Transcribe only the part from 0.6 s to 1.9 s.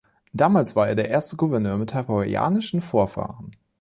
war er der erste Gouverneur